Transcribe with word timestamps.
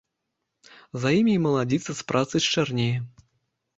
За 1.03 1.09
ім 1.19 1.27
і 1.33 1.37
маладзіца 1.45 1.91
з 1.99 2.07
працы 2.13 2.35
счарнее. 2.49 2.93